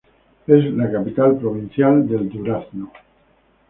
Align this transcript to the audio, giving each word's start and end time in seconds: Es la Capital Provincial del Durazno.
Es 0.47 0.65
la 0.75 0.91
Capital 0.91 1.37
Provincial 1.37 2.09
del 2.09 2.27
Durazno. 2.27 2.91